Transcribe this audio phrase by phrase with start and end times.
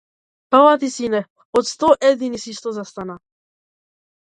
[0.53, 1.19] Фала ти, сине,
[1.61, 3.21] од сто едини си што застана.